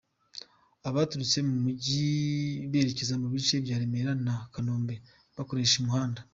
Abaturutse 0.89 1.37
mu 1.47 1.55
mujyi 1.63 2.07
berekeza 2.71 3.13
mu 3.21 3.27
bice 3.33 3.55
bya 3.65 3.75
Remera 3.81 4.11
na 4.25 4.35
Kanombe 4.53 4.95
bakoresha 5.35 5.75
umuhanda:. 5.79 6.19